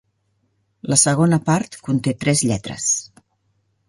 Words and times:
La 0.93 0.97
segona 1.01 1.37
part 1.49 1.77
conté 1.89 2.13
tres 2.23 2.41
lletres. 2.53 2.87